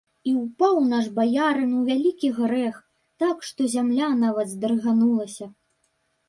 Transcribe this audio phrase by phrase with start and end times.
[0.29, 2.79] І ўпаў наш баярын у вялікі грэх,
[3.25, 5.45] так што зямля нават здрыганулася.